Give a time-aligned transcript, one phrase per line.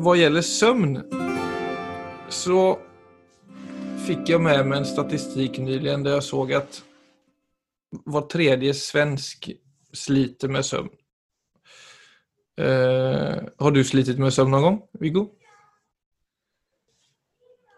[0.00, 0.94] vad gjelder søvn,
[2.32, 2.60] så
[4.06, 6.78] fikk jeg med meg en statistik nylig der jeg såg at
[8.08, 9.50] hver tredje svensk
[9.92, 10.88] sliter med søvn.
[12.60, 15.26] Eh, har du slitit med søvn noen gang, Viggo?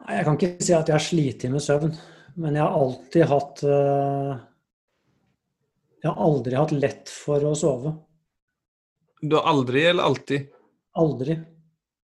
[0.02, 1.94] Nei, Jeg kan ikke si at jeg har slitt med søvn,
[2.36, 4.32] men jeg har alltid hatt uh,
[6.02, 7.96] Jeg har aldri hatt lett for å sove.
[9.22, 10.52] Du har aldri eller alltid?
[10.98, 11.36] Aldri.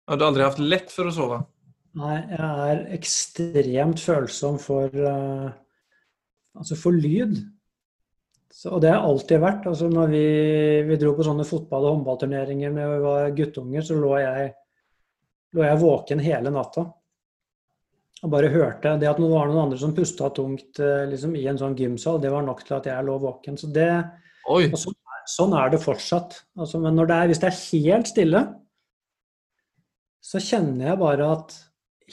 [0.05, 1.41] Ja, du aldri hatt lett for å sove?
[1.97, 5.53] Nei, jeg er ekstremt følsom for uh,
[6.55, 7.39] Altså for lyd.
[8.55, 9.65] Så, og det har jeg alltid vært.
[9.67, 10.27] Altså når vi,
[10.87, 14.53] vi, dro på sånne fotball- og håndballturneringer da vi var guttunger, så lå jeg,
[15.59, 16.85] lå jeg, våken hele natta.
[18.23, 21.43] Og bare hørte det at det var noen andre som pusta tungt eh, liksom, i
[21.51, 23.59] en sånn gymsal, det var nok til at jeg lå våken.
[23.59, 23.91] Så det,
[24.47, 24.95] sånn,
[25.35, 26.39] sånn, er det fortsatt.
[26.55, 28.45] Altså, men det er, hvis det er helt stille,
[30.25, 31.55] så kjenner jeg bare at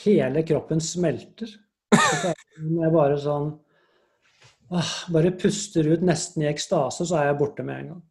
[0.03, 1.52] hele kroppen smelter.
[1.91, 3.49] Når jeg bare sånn
[4.72, 8.02] åh, Bare puster ut nesten i ekstase, så er jeg borte med en gang.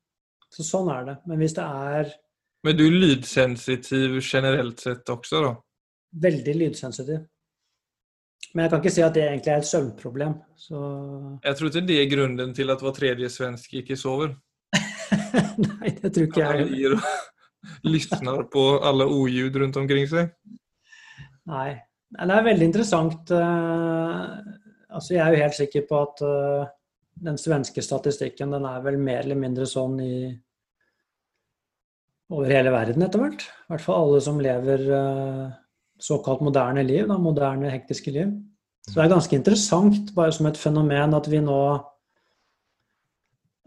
[0.50, 1.16] Så sånn er det.
[1.30, 2.14] Men hvis det er
[2.66, 5.52] Men du er lydsensitiv generelt sett også, da?
[6.20, 7.22] Veldig lydsensitiv.
[8.53, 10.34] Men jeg kan ikke si at det egentlig er et søvnproblem.
[10.58, 10.78] Så...
[11.44, 14.34] Jeg tror ikke det er grunnen til at hver tredje svensk ikke sover.
[15.69, 16.98] Nei, det tror ikke jeg.
[17.84, 20.33] Lysner på alle oljud rundt omkring seg.
[21.50, 21.70] Nei.
[22.11, 23.30] Det er veldig interessant.
[23.30, 24.28] Eh,
[24.91, 26.70] altså jeg er jo helt sikker på at uh,
[27.22, 30.14] den svenske statistikken den er vel mer eller mindre sånn i
[32.31, 33.44] over hele verden etter hvert.
[33.47, 35.47] I hvert fall alle som lever uh,
[36.00, 38.33] såkalt moderne liv, da, moderne, hektiske liv.
[38.86, 41.61] Så det er ganske interessant, bare som et fenomen, at vi nå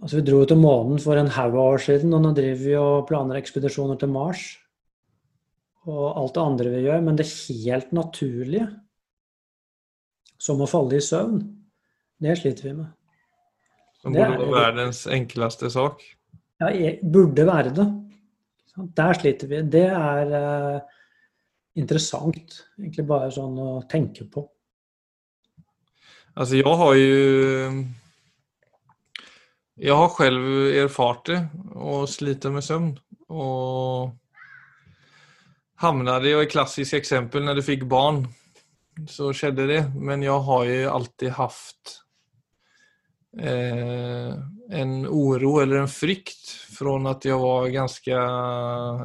[0.02, 2.74] Altså, vi dro til månen for en haug av år siden, og nå driver vi
[2.80, 4.46] og planer ekspedisjoner til Mars.
[5.88, 7.04] Og alt det andre vi gjør.
[7.06, 8.68] Men det helt naturlige
[10.44, 11.40] som å falle i søvn,
[12.24, 12.92] det sliter vi med.
[14.04, 16.02] Som burde være verdens enkleste sak?
[16.60, 16.72] Ja,
[17.04, 17.86] burde være det.
[18.98, 19.62] Der sliter vi.
[19.72, 21.00] Det er eh,
[21.80, 24.44] interessant, egentlig bare sånn å tenke på.
[26.34, 27.84] Altså, jeg har jo
[29.82, 31.40] Jeg har selv erfart det
[31.74, 32.92] og sliter med søvn.
[33.34, 34.14] Og
[35.82, 38.22] havnet jo i klassisk eksempel når du fikk barn
[39.10, 39.82] så skjedde det.
[39.96, 41.96] Men jeg har jo alltid hatt
[43.40, 44.34] eh,
[44.80, 48.22] en oro eller en frykt fra at jeg var ganske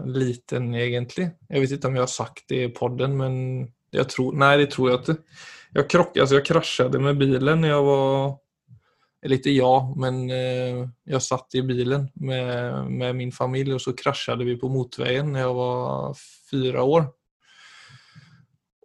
[0.08, 1.30] liten, egentlig.
[1.48, 3.34] Jeg vet ikke om jeg har sagt det i podden, men
[3.94, 5.18] jeg tror, nei, det tror jeg ikke.
[5.76, 8.36] Jeg, jeg krasjet med bilen når jeg var
[9.18, 13.96] Eller ikke ja, men eh, jeg satt i bilen med, med min familie, og så
[13.98, 16.20] krasjet vi på motorveien når jeg var
[16.50, 17.08] fire år.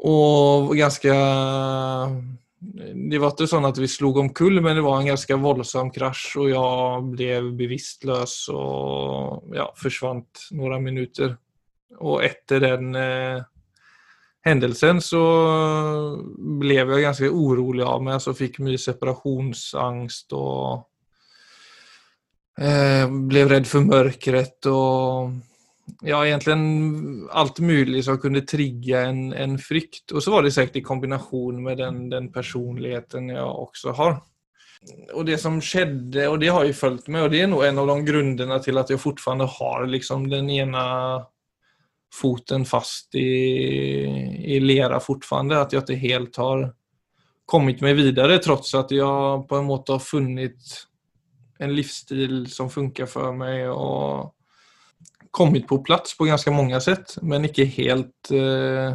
[0.03, 1.13] Og ganske
[2.59, 6.25] Det var ikke sånn at vi slog omkull, men det var en ganske voldsom krasj,
[6.41, 11.37] og jeg ble bevisstløs og ja, forsvant noen minutter.
[12.01, 13.43] Og etter den eh,
[14.43, 15.23] hendelsen så
[16.59, 20.83] ble jeg ganske urolig av meg, så fikk mye separasjonsangst og
[22.59, 25.33] eh, ble redd for mørket og
[26.03, 30.11] ja, egentligen alt mulig som kunne trigge en, en frykt.
[30.11, 34.21] Og så var det säkert i kombination med den, den personligheten jeg også har.
[35.13, 37.79] Og det som skjedde, og det har jo fulgt med, og det er nog en
[37.79, 40.83] av de grunnene til at jeg fortfarande har liksom den ene
[42.13, 43.27] foten fast i,
[44.55, 46.67] i lera fortfarande, at jeg ikke helt har
[47.49, 50.77] kommet meg videre, trots at jeg på en måte har funnet
[51.63, 54.33] en livsstil som funker for meg, og
[55.33, 58.93] kommet på plass på ganske mange sett, men ikke helt eh,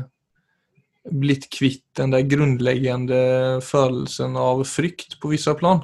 [1.08, 3.22] blitt kvitt den der grunnleggende
[3.64, 5.82] følelsen av frykt på visse plan.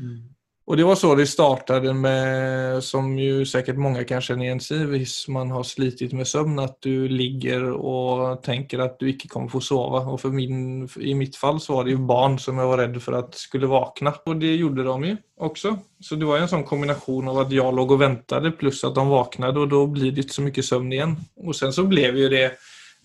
[0.00, 0.25] Mm.
[0.66, 4.88] Og det var så det startet med, som jo sikkert mange kan kjenne igjen seg,
[4.90, 9.52] hvis man har slitit med søvn, at du ligger og tenker at du ikke kommer
[9.52, 10.00] få sove.
[10.10, 12.98] Og for min, i mitt fall så var det jo barn som jeg var redd
[13.04, 14.10] for at skulle våkne.
[14.26, 15.76] Og det gjorde de jo også.
[16.02, 19.04] Så det var en sånn kombinasjon av at jeg lå og ventet, pluss at de
[19.06, 21.14] våknet, og da blir det ikke så mye søvn igjen.
[21.46, 22.48] Og sen så ble jo det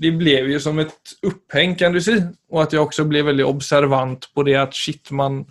[0.02, 2.16] det ble jo som et oppheng, kan du si.
[2.50, 5.44] Og at jeg også ble veldig observant på det at shit, man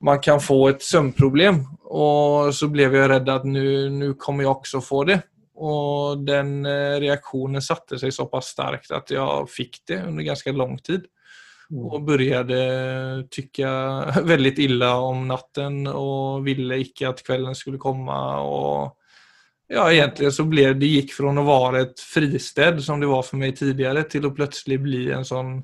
[0.00, 1.60] man kan få et søvnproblem.
[1.90, 5.20] Og så ble jeg redd at nå kommer jeg også få det.
[5.60, 10.78] Og den reaksjonen reaktionen satte seg såpass sterkt at jeg fikk det under ganske lang
[10.80, 11.04] tid.
[11.70, 11.82] Mm.
[11.84, 12.62] Og begynte
[13.30, 13.74] tykke
[14.32, 18.16] veldig ille om natten og ville ikke at kvelden skulle komme.
[18.40, 18.96] og
[19.70, 23.38] Ja, egentlig så ble det gikk fra å være et fristed, som det var for
[23.38, 25.58] meg tidligere, til å plutselig bli en sånn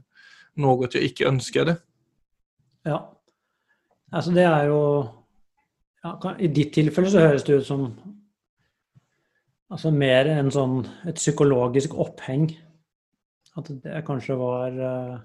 [0.63, 1.75] noe jeg ikke ønsket.
[2.87, 3.01] Ja.
[4.17, 4.83] Altså, det er jo
[6.07, 7.89] ja, I ditt tilfelle så høres det ut som
[9.73, 10.79] altså mer enn sånn
[11.11, 12.47] et psykologisk oppheng.
[13.57, 15.17] At det kanskje var uh,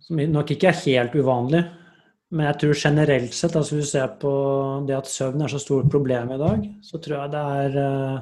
[0.00, 1.62] Som nok ikke er helt uvanlig.
[2.30, 4.32] Men jeg tror generelt sett, altså hvis du ser på
[4.86, 8.20] det at søvn er så stort problem i dag, så tror jeg det er uh,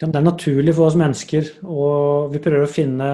[0.00, 3.10] Det er naturlig for oss mennesker, og vi prøver å finne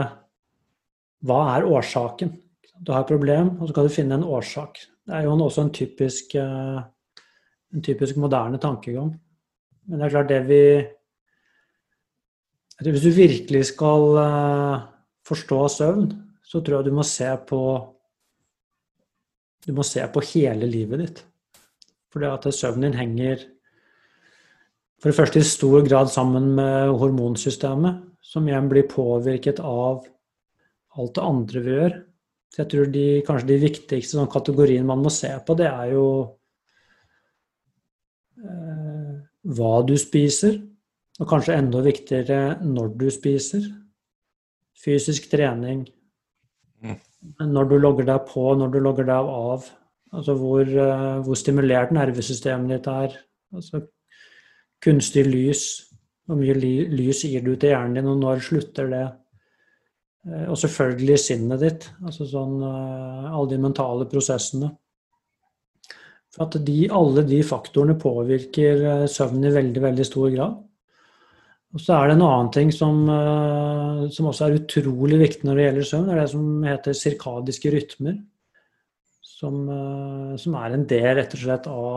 [1.26, 2.32] hva er årsaken.
[2.80, 4.80] Du har et problem, og så kan du finne en årsak.
[5.06, 6.80] Det er jo også en typisk, uh,
[7.74, 9.12] en typisk moderne tankegang.
[9.86, 10.62] Men det er klart det vi
[12.80, 14.80] Hvis du virkelig skal uh,
[15.28, 16.06] forstå søvn,
[16.42, 17.60] så tror jeg du må se på
[19.66, 21.24] du må se på hele livet ditt.
[22.10, 23.42] Fordi at søvnen din henger
[25.00, 30.04] for det første i stor grad sammen med hormonsystemet, som igjen blir påvirket av
[30.96, 31.94] alt det andre vi gjør.
[32.50, 35.92] Så jeg tror de, kanskje de viktigste sånn, kategoriene man må se på, det er
[35.94, 36.06] jo
[38.42, 39.12] eh,
[39.54, 40.58] hva du spiser,
[41.20, 43.68] og kanskje enda viktigere når du spiser.
[44.80, 45.84] Fysisk trening,
[47.38, 49.68] når du logger deg på, når du logger deg av.
[50.16, 53.18] Altså hvor, eh, hvor stimulert nervesystemet ditt er.
[53.54, 53.84] Altså
[54.82, 55.64] kunstig lys.
[56.26, 59.06] Hvor mye lys gir du til hjernen din, og når slutter det?
[60.28, 61.90] Eh, og selvfølgelig sinnet ditt.
[62.04, 64.72] Altså sånn eh, alle de mentale prosessene.
[66.30, 70.58] For at de, alle de faktorene påvirker søvnen i veldig, veldig stor grad.
[71.70, 75.56] Og så er det en annen ting som, eh, som, også er utrolig viktig når
[75.56, 76.06] det gjelder søvn.
[76.08, 78.16] Det er det som heter sirkadiske rytmer.
[79.22, 81.92] Som, eh, som, er en del rett og slett av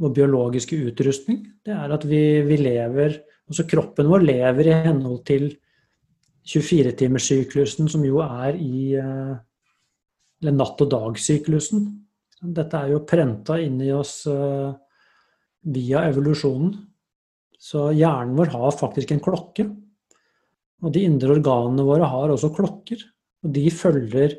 [0.00, 1.42] vår biologiske utrustning.
[1.64, 5.46] Det er at vi, vi lever Altså kroppen vår lever i henhold til
[6.48, 9.36] 24-timerssyklusen, som jo er i eh,
[10.38, 11.88] Eller natt- og dag-syklusen.
[12.54, 14.20] Dette er jo prenta inni oss
[15.66, 16.76] via evolusjonen.
[17.58, 19.66] Så hjernen vår har faktisk en klokke.
[20.78, 23.02] Og de indre organene våre har også klokker.
[23.42, 24.36] Og de følger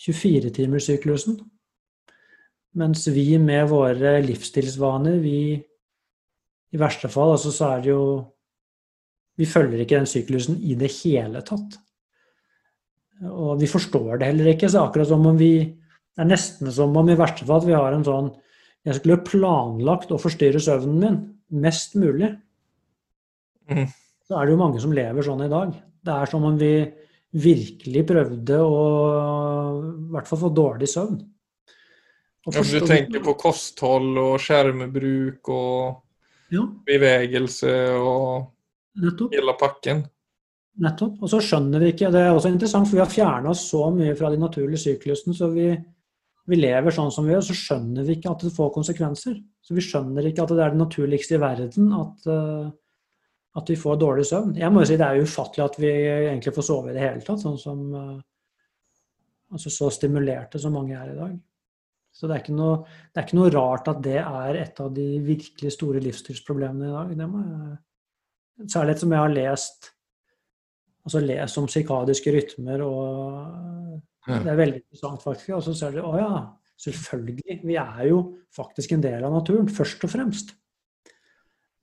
[0.00, 1.36] 24-timerssyklusen.
[2.80, 5.54] Mens vi med våre livsstilsvaner, vi
[6.74, 8.06] i verste fall altså så er det jo
[9.38, 11.78] Vi følger ikke den syklusen i det hele tatt.
[13.30, 14.70] Og vi forstår det heller ikke.
[14.70, 15.80] Så akkurat som om vi
[16.14, 18.28] Det er nesten som om i verste fall at vi har en sånn
[18.86, 21.16] Jeg skulle planlagt å forstyrre søvnen min
[21.64, 22.30] mest mulig.
[23.70, 23.88] Mm.
[24.28, 25.72] Så er det jo mange som lever sånn i dag.
[26.04, 26.74] Det er som om vi
[27.34, 28.82] virkelig prøvde å
[29.80, 31.18] i hvert fall få dårlig søvn.
[32.44, 36.66] Ja, du tenker på kosthold og skjermbruk og ja.
[36.84, 38.50] bevegelse og
[39.02, 39.34] Nettopp.
[39.34, 40.04] hele pakken?
[40.84, 41.18] Nettopp.
[41.22, 44.14] Og så skjønner vi ikke Det er også interessant, for vi har fjerna så mye
[44.18, 45.68] fra de naturlige syklusene, så vi,
[46.50, 49.36] vi, lever sånn som vi gjør, så skjønner vi ikke at det får konsekvenser.
[49.64, 52.72] Så vi skjønner ikke at det er det naturligste i verden at uh,
[53.54, 54.54] at vi får dårlig søvn.
[54.58, 55.90] Jeg må jo si Det er ufattelig at vi
[56.26, 58.16] egentlig får sove i det hele tatt, sånn som eh,
[59.54, 61.36] altså så stimulerte som mange er i dag.
[62.14, 62.76] Så det er, noe,
[63.10, 66.94] det er, ikke noe, rart at det er et av de virkelig store livsstilsproblemene i
[66.94, 67.14] dag.
[67.18, 67.78] Det må jeg,
[68.70, 69.90] særlig som jeg har lest
[71.04, 75.52] altså lest om psykadiske rytmer, og det er veldig interessant, faktisk.
[75.58, 76.30] Og så ser du å ja,
[76.80, 77.58] selvfølgelig.
[77.64, 78.20] Vi er jo
[78.56, 80.54] faktisk en del av naturen, først og fremst.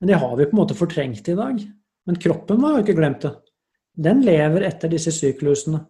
[0.01, 1.61] Men det har vi på en måte fortrengt i dag.
[2.09, 3.35] Men kroppen har jo ikke glemt det.
[4.01, 5.83] Den lever etter disse syklusene.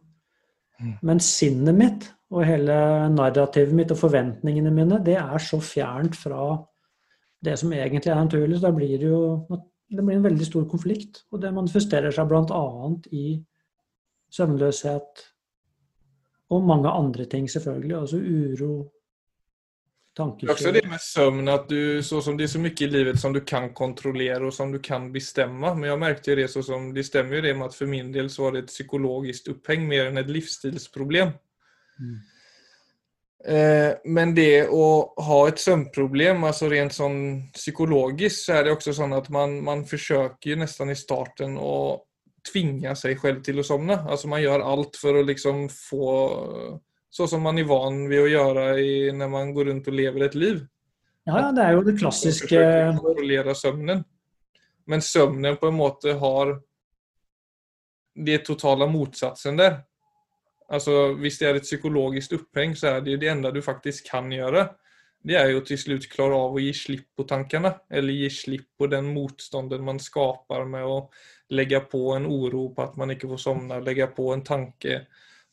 [0.81, 0.95] Mm.
[1.07, 2.75] Men sinnet mitt og hele
[3.13, 6.57] narrativet mitt og forventningene mine, det er så fjernt fra
[7.41, 8.59] det som egentlig er naturlig.
[8.59, 9.21] Så da blir det jo
[9.91, 11.25] det blir en veldig stor konflikt.
[11.31, 12.63] Og det manifesterer seg bl.a.
[13.11, 13.25] i
[14.31, 15.27] søvnløshet
[16.51, 17.95] og mange andre ting, selvfølgelig.
[17.97, 18.73] Altså uro,
[20.17, 20.51] Tankekjør.
[20.51, 23.33] Också det med søvn, at du, så som det er så mye i livet som
[23.33, 25.71] du kan kontrollere og som du kan bestemme.
[25.75, 28.29] Men jeg merket det så som, det stemmer jo det med at for min del
[28.29, 31.31] så var det et psykologisk oppheng mer enn et livsstilsproblem.
[31.99, 32.17] Mm.
[33.41, 34.85] Eh, men det å
[35.25, 37.17] ha et søvnproblem, altså rent sånn
[37.55, 42.03] psykologisk, så er det også sånn at man, man forsøker nesten i starten å
[42.45, 43.97] tvinge seg selv til å sovne.
[44.05, 46.07] Altså man gjør alt for å liksom få
[47.11, 50.29] så som man er van ved å gjøre i, når man går rundt og lever
[50.29, 50.61] et liv.
[51.27, 52.61] Ja, det er jo det klassiske
[52.97, 54.03] Kontrollere søvnen.
[54.89, 56.53] Men søvnen på en måte har
[58.15, 59.81] det totale motsatsen der.
[60.71, 64.31] Altså, Hvis det er et psykologisk oppheng, så er det det enda du faktisk kan
[64.31, 64.69] gjøre.
[65.23, 68.77] det är ju att till slut av att ge slipp på tankarna eller ge slipp
[68.77, 71.09] på den motstånden man skapar med att
[71.49, 75.07] lägga på en oro på att man inte får somna, lägga på en tanke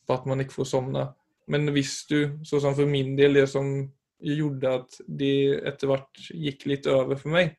[0.07, 1.13] på att man inte får somna.
[1.47, 6.29] Men visst du, så som för min del, det som gjorde att det etter hvert
[6.29, 7.55] gikk litt over for meg,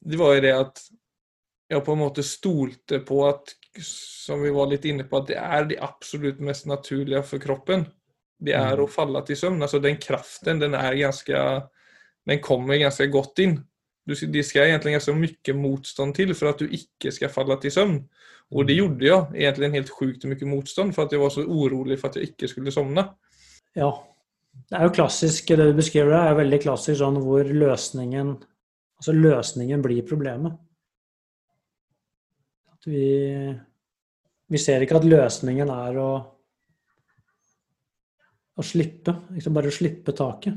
[0.00, 0.82] det var jo det at
[1.70, 5.36] jeg på en måte stolte på att, som vi var litt inne på, at det
[5.38, 7.86] er det absolutt mest naturlige for kroppen.
[8.40, 8.84] Det er Mm.
[8.84, 9.62] å falle til søvn.
[9.62, 11.68] Altså den kraften, den er ganske
[12.26, 13.64] den kommer ganske godt inn.
[14.06, 17.70] Du, det skal egentlig ganske mye motstand til for at du ikke skal falle til
[17.70, 18.08] søvn.
[18.52, 21.44] Og det gjorde jeg egentlig en helt sjukt mye motstand, for at jeg var så
[21.46, 23.06] orolig for at jeg ikke skulle sovne.
[23.76, 23.90] Ja.
[24.68, 28.38] Det er jo klassisk, det du beskriver, det er jo veldig klassisk sånn hvor løsningen
[29.00, 30.58] Altså løsningen blir problemet.
[32.80, 33.52] At vi,
[34.48, 36.10] vi ser ikke at løsningen er å,
[38.56, 39.12] å slippe.
[39.36, 40.56] Liksom bare å slippe taket.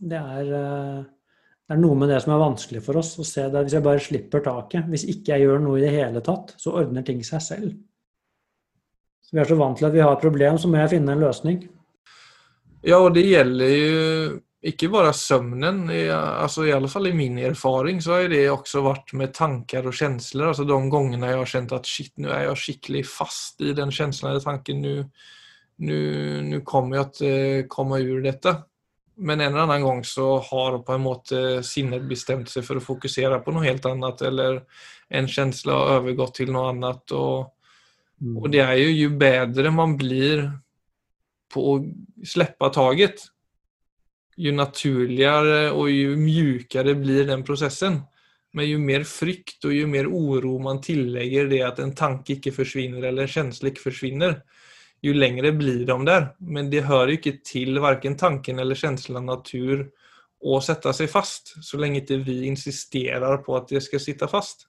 [0.00, 3.12] Det er, eh, det er noe med det som er vanskelig for oss.
[3.20, 3.66] å se det.
[3.66, 6.72] Hvis jeg bare slipper taket, hvis ikke jeg gjør noe i det hele tatt, så
[6.80, 7.74] ordner ting seg selv.
[9.20, 11.12] Så Vi er så vant til at vi har et problem, så må jeg finne
[11.12, 11.60] en løsning.
[12.80, 15.90] Ja, og det gjelder ju inte bare søvnen.
[16.12, 19.96] Alltså i alle fall i min erfaring så har det også vært med tanker og
[19.96, 20.42] følelser.
[20.50, 23.92] Altså, de gangene jeg har kjent at shit, nå er jeg skikkelig fast i den
[23.94, 24.84] følelsen eller tanken.
[25.80, 28.54] Nå kommer jeg kommer å komme ut av ur detta.
[29.20, 32.84] Men en eller annen gang så har på en måte sinnet bestemt seg for å
[32.84, 34.62] fokusere på noe helt annet, eller
[35.12, 37.16] en følelse har overgått til noe annet.
[37.16, 37.50] Og,
[38.36, 40.46] og det er jo jo bedre man blir
[41.52, 41.76] på å
[42.24, 43.26] slippe taget,
[44.40, 48.00] ju naturligare och ju mjukare blir den processen.
[48.52, 52.52] Men ju mer frykt och ju mer oro man tillägger det att en tanke ikke
[52.52, 54.42] försvinner eller en känsla ikke försvinner,
[55.02, 56.34] ju längre blir de där.
[56.38, 59.90] Men det hör ju inte till varken tanken eller känslan natur
[60.56, 64.66] att sätta sig fast så lenge ikke vi insisterer på at det skal sitte fast.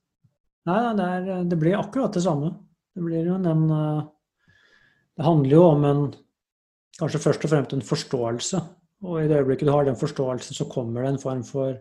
[0.67, 2.51] Nei, det, er, det blir akkurat det samme.
[2.95, 4.03] Det blir jo den eh,
[5.17, 6.03] Det handler jo om en
[6.99, 8.59] Kanskje først og fremst en forståelse.
[9.01, 11.79] Og i det øyeblikket du har den forståelsen, så kommer det en form for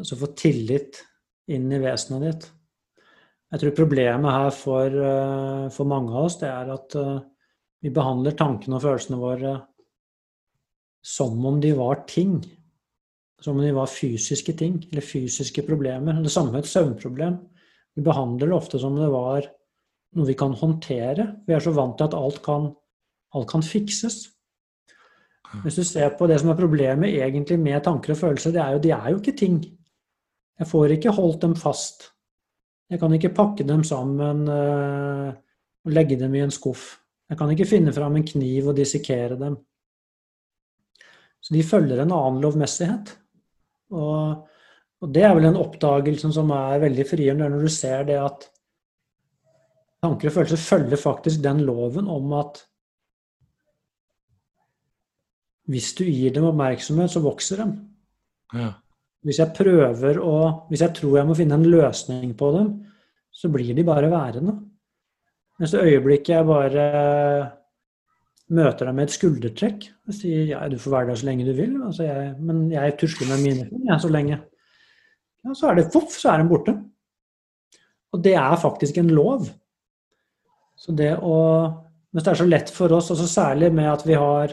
[0.00, 0.96] Altså for tillit
[1.52, 2.44] inn i vesenet ditt.
[3.52, 7.18] Jeg tror problemet her for, eh, for mange av oss, det er at eh,
[7.82, 9.52] vi behandler tankene og følelsene våre
[11.04, 12.38] som om de var ting.
[13.40, 16.22] Som om de var fysiske ting, eller fysiske problemer.
[16.22, 17.38] Det samme med et søvnproblem.
[17.96, 19.48] Vi behandler det ofte som om det var
[20.16, 21.26] noe vi kan håndtere.
[21.46, 22.70] Vi er så vant til at alt kan,
[23.34, 24.28] alt kan fikses.
[25.64, 28.76] Hvis du ser på det som er problemet egentlig med tanker og følelser, det er
[28.76, 29.56] jo, de er jo ikke ting.
[30.60, 32.10] Jeg får ikke holdt dem fast.
[32.90, 35.30] Jeg kan ikke pakke dem sammen øh,
[35.84, 37.00] og legge dem i en skuff.
[37.30, 39.56] Jeg kan ikke finne fram en kniv og dissekere dem.
[41.40, 43.14] Så de følger en annen lovmessighet.
[43.94, 44.46] Og,
[45.00, 48.50] og det er vel en oppdagelse som er veldig frigjørende, når du ser det at
[50.04, 52.62] tanker og følelser følger faktisk den loven om at
[55.70, 57.68] hvis du gir dem oppmerksomhet, så vokser de.
[58.58, 58.72] Ja.
[59.26, 60.36] Hvis jeg prøver å
[60.70, 62.70] Hvis jeg tror jeg må finne en løsning på dem,
[63.30, 64.56] så blir de bare værende.
[65.60, 66.84] Mens det øyeblikket jeg bare
[68.50, 71.52] møter dem med et skuldertrekk og sier ja, du får være der så lenge du
[71.54, 74.40] vil, altså jeg, men jeg tusler med mine ting jeg, så lenge.
[75.44, 76.74] Ja, så er det voff, så er de borte.
[78.10, 79.46] Og det er faktisk en lov.
[80.80, 81.36] Så det å
[82.10, 84.50] Mens det er så lett for oss, altså særlig med at vi har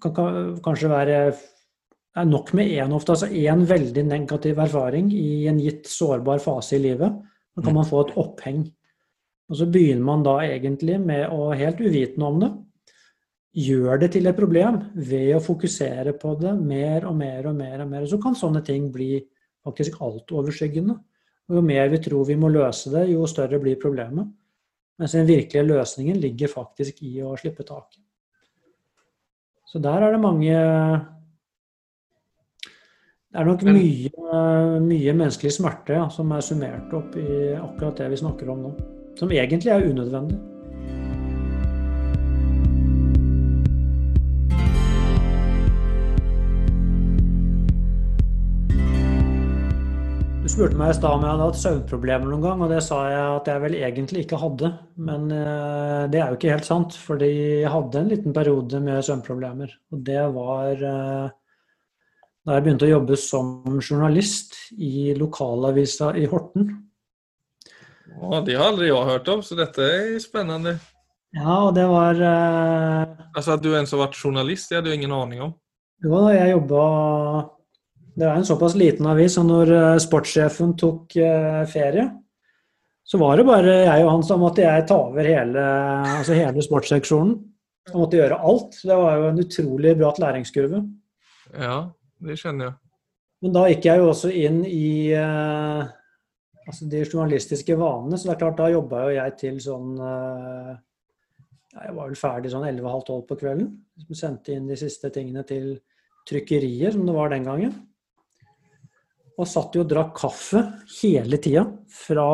[0.00, 1.18] kan, kan kanskje være
[2.12, 6.76] er nok med én ofte, altså én veldig negativ erfaring i en gitt sårbar fase
[6.76, 7.14] i livet.
[7.56, 8.66] Da kan man få et oppheng.
[9.52, 12.50] Og så begynner man da egentlig med å, helt uvitende om det,
[13.62, 17.82] gjør det til et problem ved å fokusere på det mer og mer og mer.
[17.84, 18.06] og mer.
[18.08, 19.18] Så kan sånne ting bli
[19.64, 20.96] faktisk altoverskyggende.
[21.50, 24.30] Og jo mer vi tror vi må løse det, jo større blir problemet.
[25.00, 28.00] Mens den virkelige løsningen ligger faktisk i å slippe taket.
[29.72, 30.52] Så der er det mange
[33.32, 34.10] Det er nok mye,
[34.84, 38.72] mye menneskelig smerte ja, som er summert opp i akkurat det vi snakker om nå.
[39.16, 40.36] Som egentlig er unødvendig.
[50.62, 53.22] Spurte meg i stad om jeg hadde hatt søvnproblemer noen gang, og det sa jeg
[53.34, 54.68] at jeg vel egentlig ikke hadde.
[55.08, 57.30] Men eh, det er jo ikke helt sant, fordi
[57.64, 59.72] jeg hadde en liten periode med søvnproblemer.
[59.90, 61.32] Og det var eh,
[62.46, 63.48] da jeg begynte å jobbe som
[63.80, 66.68] journalist i lokalavisa i Horten.
[68.12, 70.76] Ja, det har aldri jeg hørt om, så dette er spennende.
[71.34, 75.16] Ja, og det var Altså at du ens har vært journalist, det hadde du ingen
[75.16, 75.56] aning om.
[76.06, 76.86] Jo da, jeg jobba
[78.12, 82.10] Det er en såpass liten avis, og når eh, sportssjefen tok eh, ferie,
[83.02, 85.64] så var det bare jeg og han som måtte jeg ta over hele,
[86.20, 87.34] altså hele sportsseksjonen.
[87.88, 88.76] Jeg måtte gjøre alt.
[88.78, 90.84] Det var jo en utrolig bratt læringskurve.
[91.58, 91.78] Ja,
[92.22, 92.78] det skjønner jeg.
[93.42, 95.80] Men da gikk jeg jo også inn i eh,
[96.62, 100.74] altså de journalistiske vanene, så det er klart da jobba jo jeg til sånn eh,
[101.72, 103.72] Jeg var vel ferdig sånn 11.30-12 på kvelden.
[104.04, 105.74] Som sendte inn de siste tingene til
[106.28, 107.74] trykkerier, som det var den gangen.
[109.40, 110.60] Og satt jo og drakk kaffe
[111.00, 111.64] hele tida.
[111.92, 112.28] Fra,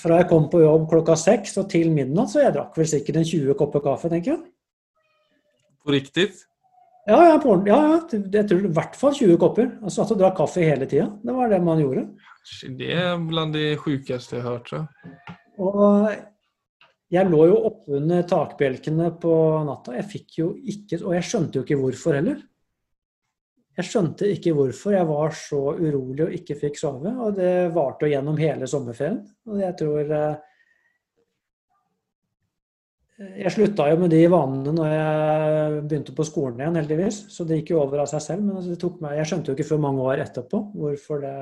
[0.00, 3.20] fra jeg kom på jobb klokka seks og til midnatt, så jeg drakk vel sikkert
[3.20, 4.42] en 20 kopper kaffe, tenker jeg.
[5.84, 6.30] På riktig?
[7.04, 9.66] Ja, ja, på, ja, ja, jeg tror i hvert fall 20 kopper.
[9.82, 11.10] Jeg satt og drakk kaffe hele tida.
[11.20, 12.06] Det var det man gjorde.
[12.78, 14.72] Det er blant de sjukeste jeg har hørt.
[14.72, 15.34] Så.
[15.60, 16.08] Og
[17.12, 19.34] jeg lå jo oppunder takbjelkene på
[19.68, 19.94] natta.
[19.98, 22.40] Jeg fikk jo ikke Og jeg skjønte jo ikke hvorfor heller.
[23.74, 27.10] Jeg skjønte ikke hvorfor jeg var så urolig og ikke fikk sove.
[27.26, 29.22] Og det varte jo gjennom hele sommerferien.
[29.50, 30.36] Og jeg tror eh,
[33.40, 37.24] Jeg slutta jo med de vanene når jeg begynte på skolen igjen, heldigvis.
[37.34, 38.46] Så det gikk jo over av seg selv.
[38.46, 41.36] Men altså, det tok meg, jeg skjønte jo ikke før mange år etterpå hvorfor det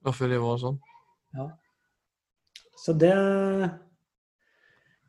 [0.00, 0.80] Hvorfor det var sånn?
[1.36, 1.50] Ja.
[2.80, 3.12] Så det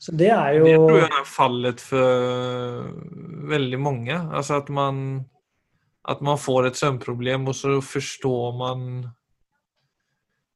[0.01, 2.95] Så det er jo Det tror jeg er fallet for
[3.55, 4.17] veldig mange.
[4.19, 5.21] Altså at man
[6.09, 8.85] at man får et søvnproblem, og så forstår man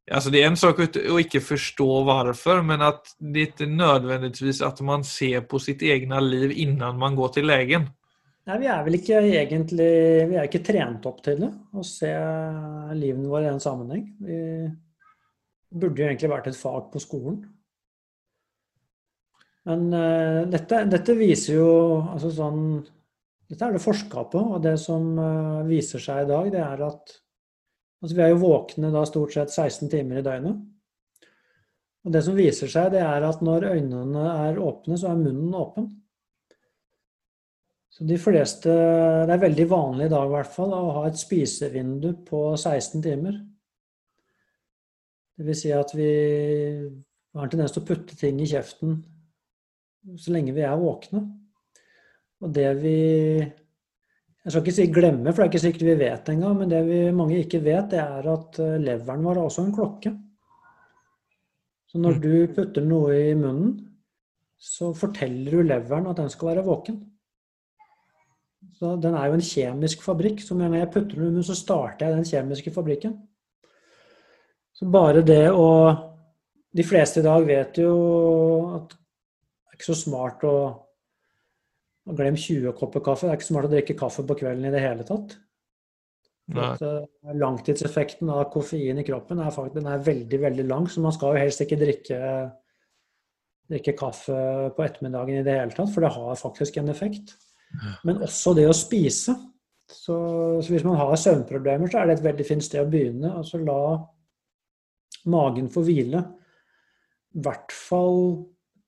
[0.05, 4.77] Altså Det er en sak å ikke forstå hvorfor, men at det ikke nødvendigvis at
[4.85, 7.87] man ser på sitt eget liv innan man går til legen.
[8.45, 9.89] Nei, Vi er vel ikke egentlig
[10.29, 12.11] Vi er ikke trent opp til det, å se
[12.93, 14.05] livene våre i en sammenheng.
[14.21, 14.39] Vi
[15.73, 17.41] burde jo egentlig vært et fag på skolen.
[19.65, 21.69] Men uh, dette, dette, viser jo
[22.13, 22.59] altså sånn
[23.49, 26.87] dette er det forska på, og det som eh, viser seg i dag, det er
[26.87, 27.19] at
[28.03, 30.57] altså Vi er jo våkne da stort sett 16 timer i døgnet.
[32.05, 35.55] Og det som viser seg, det er at når øynene er åpne, så er munnen
[35.57, 35.87] åpen.
[37.89, 41.17] Så de fleste Det er veldig vanlig i dag i hvert fall å ha et
[41.17, 43.39] spisevindu på 16 timer.
[45.35, 46.11] Det vil si at vi
[47.35, 48.99] har en tendens til å putte ting i kjeften
[50.21, 51.23] så lenge vi er våkne.
[52.43, 52.97] Og det vi
[54.45, 56.83] Jeg skal ikke si glemme, for det er ikke sikkert vi vet engang, men det
[56.85, 60.11] vi mange ikke vet, det er at eh, leveren vår er også en klokke.
[61.89, 62.21] Så når mm.
[62.21, 63.71] du putter noe i munnen,
[64.61, 66.99] så forteller du leveren at den skal være våken.
[68.75, 70.41] Så den er jo en kjemisk fabrikk.
[70.45, 73.17] Så når jeg putter noe i munnen, så starter jeg den kjemiske fabrikken.
[74.75, 75.69] Så bare det å
[76.75, 77.91] De fleste i dag vet jo
[78.75, 78.97] at det
[79.71, 80.55] er ikke så smart å
[82.05, 83.25] Glem 20 kopper kaffe.
[83.25, 85.37] Det er ikke smart å drikke kaffe på kvelden i det hele tatt.
[86.53, 91.01] At, uh, langtidseffekten av koffein i kroppen er, faktisk, den er, veldig veldig lang, så
[91.01, 92.19] man skal jo helst ikke drikke,
[93.71, 94.37] drikke kaffe
[94.77, 97.33] på ettermiddagen i det hele tatt, for det har faktisk en effekt.
[98.05, 99.33] Men også det å spise.
[99.89, 100.15] Så,
[100.61, 103.33] så hvis man har søvnproblemer, så er det et veldig fint sted å begynne.
[103.41, 103.79] Altså la
[105.33, 106.21] magen få hvile.
[107.35, 108.21] I hvert fall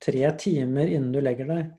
[0.02, 1.74] tre timer innen du legger deg.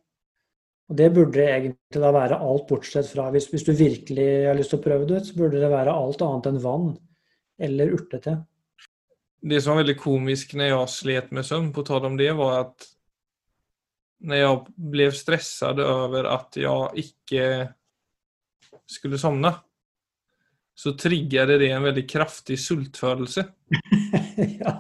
[0.88, 4.72] Og det burde egentlig da være alt bortsett fra hvis, hvis, du virkelig har lyst
[4.72, 6.92] til å prøve det ut, så burde det være alt annet enn vann
[7.68, 8.38] eller urtete.
[9.38, 12.62] Det som var veldig komisk når jeg slet med søvn, på tale om det, var
[12.62, 12.86] at
[14.24, 17.44] når jeg ble stresset over at jeg ikke
[18.88, 19.52] skulle sovne,
[20.78, 23.44] så trigget det en veldig kraftig sultfølelse.
[24.62, 24.74] ja.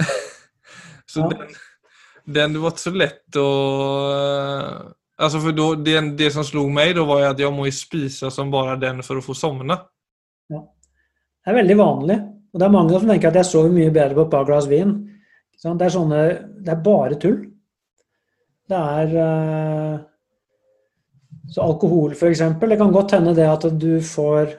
[1.10, 1.28] så ja.
[1.34, 1.52] Den,
[2.30, 3.50] den var ikke så lett å
[5.20, 8.50] Alltså för då, det, det som slog meg då var at jeg må spise som
[8.50, 9.76] bare den for å få sovne.
[10.48, 10.60] Ja.
[11.44, 12.16] Det er veldig vanlig.
[12.50, 14.68] Og det er mange som tenker at jeg sover mye bedre på et par glass
[14.70, 14.94] vin.
[15.60, 16.22] Det er, sånne,
[16.64, 17.36] det er bare tull.
[18.70, 19.98] Det er uh,
[21.50, 22.40] Så alkohol, f.eks.
[22.62, 24.56] Det kan godt hende det at du får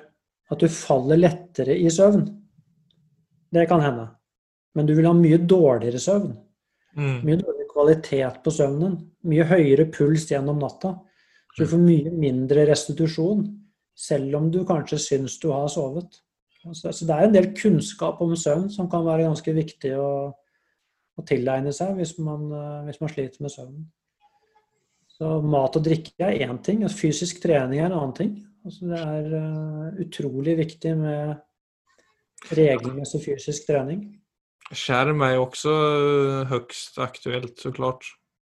[0.52, 2.26] At du faller lettere i søvn.
[3.52, 4.10] Det kan hende.
[4.76, 6.34] Men du vil ha mye dårligere søvn.
[6.98, 7.22] Mm.
[7.24, 8.98] Mye dårligere kvalitet på søvnen.
[9.28, 10.96] Mye høyere puls gjennom natta.
[11.52, 13.44] Så du får mye mindre restitusjon,
[13.98, 16.22] selv om du kanskje syns du har sovet.
[16.62, 20.12] Så, det er en del kunnskap om søvn som kan være ganske viktig å,
[21.18, 23.88] å tilegne seg hvis man, eh, hvis man, sliter med søvnen.
[25.12, 28.32] Så mat og drikke er én ting, fysisk trening er en annen ting.
[28.66, 34.04] Altså det er uh, utrolig viktig med regelmessig fysisk trening.
[34.72, 35.72] Skjerm er jo også
[36.50, 38.06] høyst aktuelt, så klart.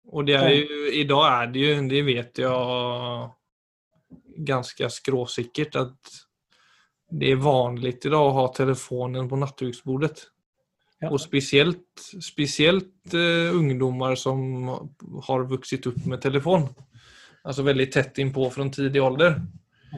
[0.10, 3.30] Og det er jo, i dag er det jo, det vet jeg
[4.50, 6.20] ganske skråsikkert at
[7.10, 10.28] det er vanlig i dag å ha telefonen på nattduksbordet.
[11.00, 11.10] Ja.
[11.14, 14.68] Og spesielt, spesielt uh, ungdommer som
[15.30, 16.68] har vokst opp med telefon.
[17.48, 19.40] Altså veldig tett innpå fra tidlig alder.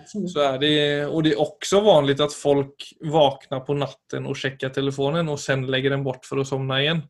[0.07, 0.75] Så er det,
[1.07, 5.65] og det er også vanlig at folk vaknar på natten og sjekker telefonen, og sen
[5.71, 6.71] legger den bort for å igen.
[6.77, 7.01] igjen.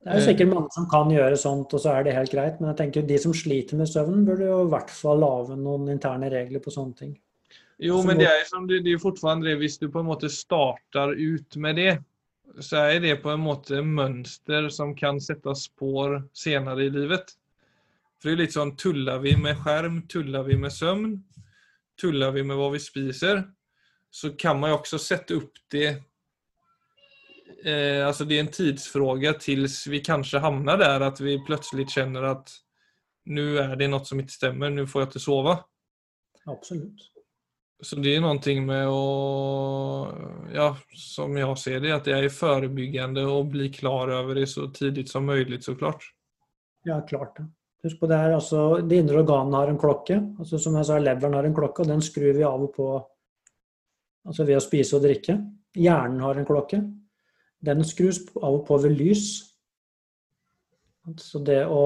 [0.00, 2.60] Det er jo sikkert mange som kan gjøre sånt, og så er det helt greit.
[2.60, 5.90] Men jeg tenker de som sliter med søvn, burde jo i hvert fall lage noen
[5.92, 7.18] interne regler på sånne ting.
[7.80, 10.28] Jo, men det er, som, det, det er fortfarande det, hvis du på en måte
[10.32, 11.92] starter ut med det,
[12.60, 17.36] så er det på en måte mønster som kan sette spår senere i livet.
[18.20, 21.14] For det er litt sånn, tuller vi med skjerm, tuller vi med søvn,
[22.00, 23.42] tuller vi med hva vi spiser,
[24.10, 25.86] så kan man jo også sette opp det
[27.64, 32.26] eh, Alltså det er en tidsfråga tills vi kanskje hamnar der at vi plutselig kjenner
[32.32, 32.52] at
[33.30, 35.54] nå er det noe som ikke stemmer, nå får jeg ikke sove.
[36.50, 37.06] Absolutt.
[37.80, 39.04] Så det er noe med å
[40.52, 44.66] ja, som jeg ser det, at det er forebyggende å bli klar over det så
[44.74, 46.04] tidlig som mulig, så klart.
[46.84, 47.46] Ja, klart det.
[47.84, 50.18] Husk på det her, altså, De indre organene har en klokke.
[50.38, 52.88] altså Som jeg sa, leveren har en klokke, og den skrur vi av og på
[54.28, 55.38] altså ved å spise og drikke.
[55.80, 56.82] Hjernen har en klokke.
[57.64, 59.28] Den skrus av og på ved lys.
[61.16, 61.84] Så det å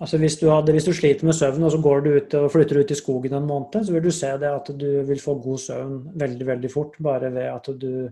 [0.00, 2.46] Altså hvis du, hadde, hvis du sliter med søvn og så går du ut og
[2.54, 5.34] flytter ut i skogen en måned, så vil du se det at du vil få
[5.44, 8.08] god søvn veldig veldig fort bare ved at du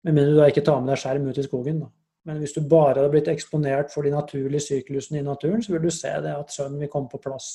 [0.00, 1.80] Med mindre du ikke tar med deg skjerm ut i skogen.
[1.82, 1.90] da.
[2.30, 5.82] Men hvis du bare hadde blitt eksponert for de naturlige syklusene i naturen, så vil
[5.82, 7.48] du se det at søvn vil komme på plass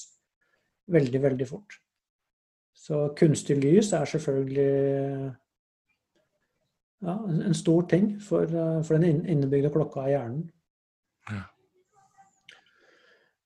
[0.92, 1.78] veldig, veldig fort.
[2.76, 4.66] Så kunstig lys er selvfølgelig
[7.06, 10.44] ja, en en stor ting for, eh, for den innebygde klokka i hjernen.
[11.32, 11.42] Ja.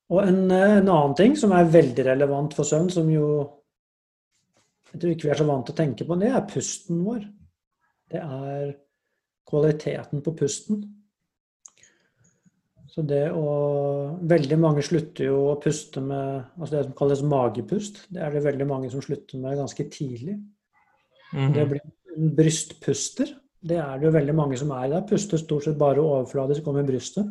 [0.10, 3.30] Og en, eh, en annen ting som er veldig relevant for søvn, som jo
[4.94, 7.26] jeg tror ikke vi er så vant til å tenke på, det er pusten vår.
[8.10, 8.72] Det er
[9.46, 10.99] kvaliteten på pusten.
[12.90, 13.50] Så det å
[14.30, 18.02] Veldig mange slutter jo å puste med altså det som kalles magepust.
[18.12, 20.40] Det er det veldig mange som slutter med ganske tidlig.
[21.34, 21.54] Mhm.
[21.54, 23.36] Det blir en brystpuster.
[23.62, 25.08] Det er det jo veldig mange som er i dag.
[25.08, 27.26] Puster stort sett bare overfladisk og med brystet.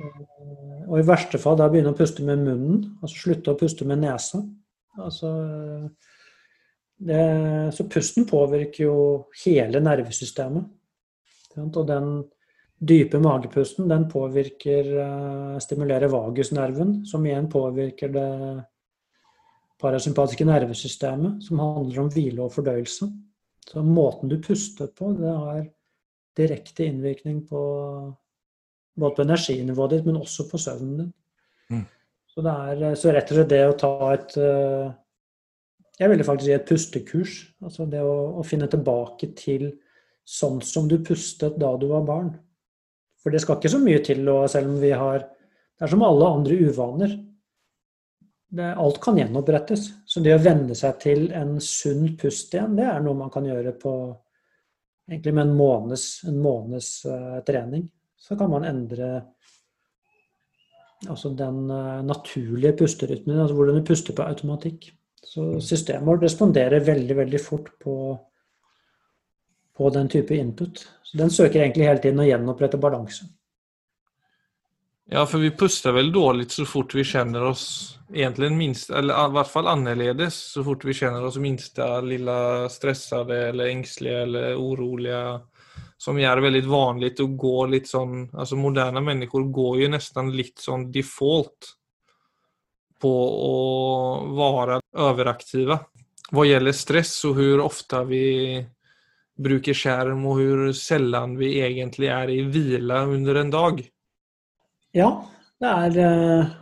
[0.00, 2.98] Eh, Og i verste fall da begynne å puste med munnen.
[3.02, 4.42] Altså slutte å puste med nesa.
[4.98, 5.90] Altså
[6.98, 10.64] det, Så pusten påvirker jo hele nervesystemet.
[11.56, 12.24] Og den
[12.76, 18.30] dype magepusten den påvirker eh, Stimulerer vagusnerven, som igjen påvirker det
[19.80, 23.08] parasympatiske nervesystemet, som handler om hvile og fordøyelse.
[23.66, 25.64] Så måten du puster på, det har
[26.36, 27.60] direkte innvirkning på
[28.96, 31.10] både på energinivået ditt, men også på søvnen din.
[31.72, 31.84] Mm.
[32.28, 34.94] Så det er så rett og slett det å ta et eh,
[35.96, 37.36] Jeg ville faktisk si et pustekurs.
[37.64, 39.70] Altså det å, å finne tilbake til
[40.28, 42.34] sånn som du pustet da du var barn.
[43.26, 45.24] For det skal ikke så mye til, og selv om vi har
[45.76, 47.10] Det er som alle andre uvaner.
[48.48, 49.82] Det, alt kan gjenopprettes.
[50.08, 53.44] Så det å venne seg til en sunn pust igjen, det er noe man kan
[53.44, 53.92] gjøre på
[55.10, 57.84] egentlig med en måneds, en måneds uh, trening.
[58.16, 59.10] Så kan man endre
[61.10, 64.94] altså den uh, naturlige pusterytmen, altså hvordan du puster på automatikk.
[65.26, 67.98] Så systemet vårt responderer veldig, veldig fort på,
[69.76, 70.86] på den type input.
[71.06, 73.28] Så den søker egentlig hele tiden å gjenopprette balanse.
[75.06, 77.66] Ja, for vi puster vel dårlig så fort vi kjenner oss
[78.10, 83.38] egentlig minst, eller i hvert fall annerledes, så fort vi kjenner oss minste lilla stressede
[83.52, 85.22] eller engstelige eller urolige.
[85.98, 90.28] Som gjør det veldig vanlig å gå litt sånn Altså moderne mennesker går jo nesten
[90.36, 91.70] litt sånn default
[93.00, 93.12] på
[93.46, 93.54] å
[94.36, 95.78] være overaktive.
[96.34, 98.26] Hva gjelder stress og hvor ofte vi
[99.36, 103.82] bruker skjerm og hvor sjelden vi egentlig er i hvile under en dag.
[104.96, 105.10] Ja,
[105.60, 106.54] det er eh,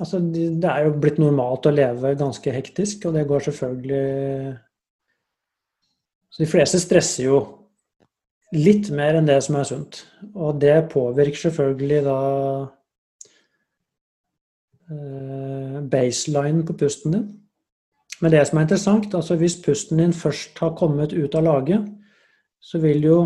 [0.00, 4.56] Altså, det er jo blitt normalt å leve ganske hektisk, og det går selvfølgelig
[6.32, 7.42] Så de fleste stresser jo
[8.56, 10.00] litt mer enn det som er sunt.
[10.32, 12.18] Og det påvirker selvfølgelig da
[14.88, 17.28] baselinen baseline på pusten din.
[18.22, 21.80] Men det som er interessant, altså hvis pusten din først har kommet ut av lage,
[22.62, 23.18] så vil jo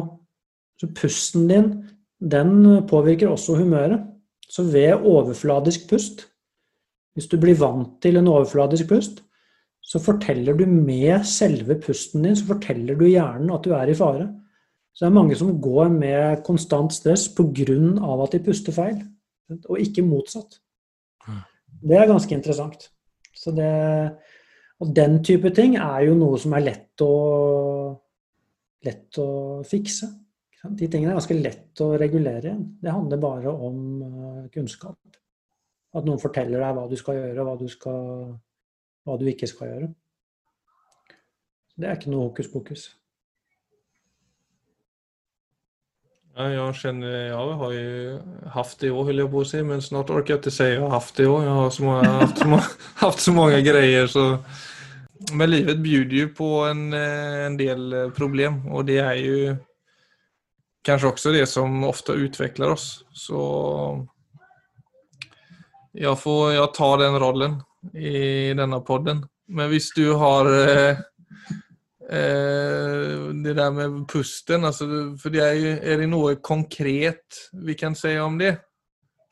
[0.81, 1.69] så pusten din
[2.21, 4.01] den påvirker også humøret.
[4.49, 6.27] Så ved overfladisk pust,
[7.15, 9.23] hvis du blir vant til en overfladisk pust,
[9.87, 13.97] så forteller du med selve pusten din, så forteller du hjernen at du er i
[13.97, 14.27] fare.
[14.95, 18.23] Så det er mange som går med konstant stress pga.
[18.25, 19.03] at de puster feil,
[19.69, 20.61] og ikke motsatt.
[21.83, 22.91] Det er ganske interessant.
[23.35, 24.17] Så det,
[24.83, 27.13] og den type ting er jo noe som er lett å,
[28.85, 29.29] lett å
[29.65, 30.11] fikse.
[30.67, 32.65] De tingene er ganske lett å regulere igjen.
[32.83, 34.99] Det handler bare om uh, kunnskap.
[35.97, 38.01] At noen forteller deg hva du skal gjøre, og hva du, skal,
[39.07, 39.91] hva du ikke skal gjøre.
[41.77, 42.87] Det er ikke noe hokus pokus.
[46.05, 49.65] Ja, jag känner, jag har ju haft det i år höll jag på att säga,
[49.65, 51.45] men snart orkar jag inte säga jag har haft det i år.
[51.45, 52.63] Jag har så många, haft, så många,
[52.95, 54.39] haft så många grejer så
[55.33, 59.57] Men livet bjuder ju på en, eh, en del problem och det är ju
[60.85, 63.05] kanske också det som ofta utvecklar oss.
[63.13, 64.07] Så
[65.93, 67.63] jag får jag tar den rollen
[67.95, 69.27] i denna podden.
[69.49, 70.99] Men hvis du har eh, Eh,
[72.07, 74.87] det der med pusten, altså,
[75.19, 78.53] for det er, jo, er det noe konkret vi kan si om det?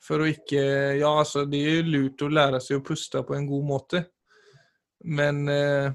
[0.05, 0.63] For å ikke
[0.99, 4.03] Ja, altså, det er jo lurt å lære seg å puste på en god måte.
[5.05, 5.93] Men eh,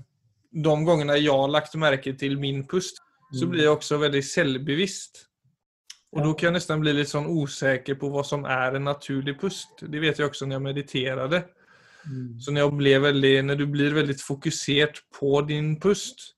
[0.51, 3.53] de gangene jeg har lagt merke til min pust, så mm.
[3.53, 5.27] blir jeg også veldig selvbevisst.
[6.11, 9.37] Og da kan jeg nesten bli litt sånn usikker på hva som er en naturlig
[9.39, 9.85] pust.
[9.87, 11.45] Det vet jeg også når jeg mediterte.
[12.03, 12.41] Mm.
[12.43, 16.33] Så når, jeg ble veldig, når du blir veldig fokusert på din pust,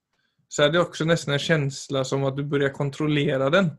[0.52, 3.70] så er det også nesten en känsla som at du börjar kontrollere den.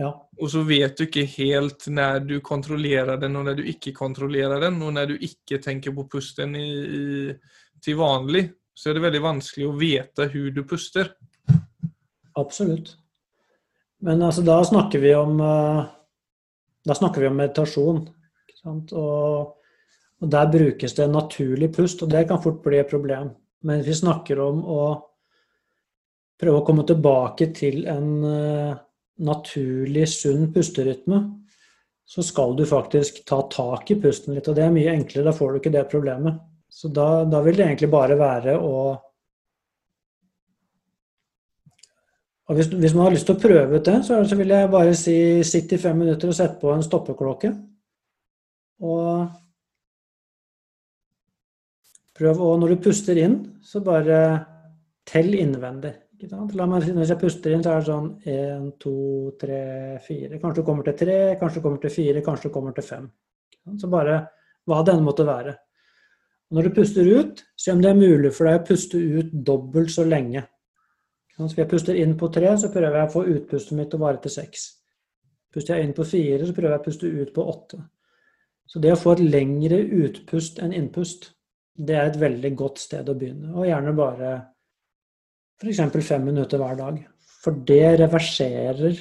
[0.00, 0.10] Ja.
[0.40, 4.64] Og så vet du ikke helt når du kontrollerer den og når du ikke kontrollerer
[4.64, 4.80] den.
[4.82, 7.34] Og når du ikke tenker på pusten i, i,
[7.84, 11.12] til vanlig, så er det veldig vanskelig å vite hvordan du puster.
[12.40, 12.96] Absolutt.
[14.02, 15.84] Men altså, da snakker vi om eh,
[16.84, 18.00] da snakker vi om meditasjon.
[18.64, 19.52] Og,
[20.20, 23.34] og, der brukes det naturlig pust, og det kan fort bli et problem.
[23.64, 24.80] Men vi snakker om å
[26.40, 28.74] prøve å komme tilbake til en uh,
[29.24, 31.20] naturlig, sunn pusterytme,
[32.04, 34.48] så skal du faktisk ta tak i pusten litt.
[34.50, 36.42] Og det er mye enklere, da får du ikke det problemet.
[36.68, 38.76] Så da, da vil det egentlig bare være å
[42.44, 44.68] og hvis, hvis, man har lyst til å prøve ut det, så, så vil jeg
[44.68, 45.16] bare si
[45.48, 47.54] sitt i fem minutter og sette på en stoppeklokke.
[48.84, 49.30] Og
[52.14, 54.18] prøv å Når du puster inn, så bare
[55.08, 55.94] tell innvendig.
[56.30, 58.94] La meg, Når jeg puster inn, så er det sånn én, to,
[59.40, 60.38] tre, fire.
[60.40, 63.08] Kanskje du kommer til tre, kanskje du kommer til fire, kanskje du kommer til fem.
[63.80, 64.20] Så bare
[64.68, 65.56] hva det enn måtte være.
[66.54, 69.90] Når du puster ut, se om det er mulig for deg å puste ut dobbelt
[69.90, 70.44] så lenge.
[71.34, 73.98] Så hvis jeg puster inn på tre, så prøver jeg å få utpustet mitt til
[73.98, 74.68] å vare til seks.
[75.54, 77.80] Puster jeg inn på fire, så prøver jeg å puste ut på åtte.
[78.70, 81.32] Så det å få et lengre utpust enn innpust,
[81.74, 83.50] det er et veldig godt sted å begynne.
[83.56, 84.30] Og gjerne bare
[85.60, 86.06] f.eks.
[86.06, 87.00] fem minutter hver dag.
[87.44, 89.00] For det reverserer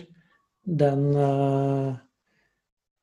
[0.64, 1.94] den uh,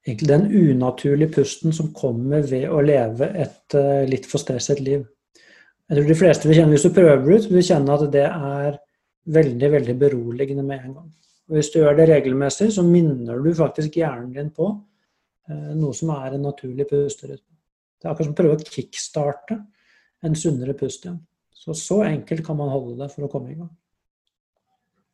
[0.07, 5.05] egentlig den unaturlige pusten som kommer ved å leve et uh, litt for stresset liv.
[5.91, 8.27] Jeg tror de fleste vil kjenne, Hvis du prøver det ut, vil kjenne at det
[8.27, 8.79] er
[9.31, 11.09] veldig veldig beroligende med en gang.
[11.51, 15.97] Og Hvis du gjør det regelmessig, så minner du faktisk hjernen din på uh, noe
[15.97, 17.57] som er en naturlig pusterytme.
[18.01, 19.59] Det er akkurat som å prøve å kickstarte
[20.25, 21.21] en sunnere pust igjen.
[21.61, 23.69] Så så enkelt kan man holde det for å komme i gang.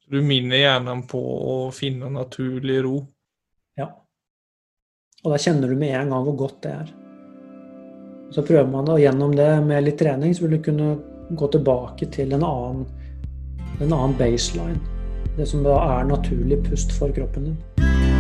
[0.06, 3.00] Du minner hjernen på å finne naturlig ro?
[3.74, 3.88] Ja.
[5.24, 6.92] Og da kjenner du med en gang hvor godt det er.
[8.30, 10.92] Så prøver man det, og gjennom det med litt trening så vil du kunne
[11.34, 12.86] gå tilbake til en annen,
[13.80, 14.78] en annen baseline.
[15.34, 18.15] Det som da er naturlig pust for kroppen din.